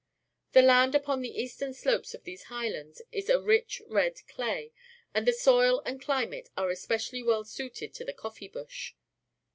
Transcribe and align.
The 0.53 0.63
land 0.63 0.95
upon 0.95 1.21
the 1.21 1.29
eastern 1.39 1.75
slopes 1.75 2.15
of 2.15 2.23
these 2.23 2.45
Highlands 2.45 3.03
is 3.11 3.29
a 3.29 3.39
rich, 3.39 3.83
red 3.85 4.15
clay, 4.27 4.71
and 5.13 5.27
the 5.27 5.31
soil 5.31 5.83
and 5.85 6.01
clunate 6.01 6.49
are 6.57 6.71
especially 6.71 7.21
well 7.21 7.43
suited 7.43 7.93
to 7.93 8.03
the 8.03 8.11
coffee 8.11 8.47
bush. 8.47 8.95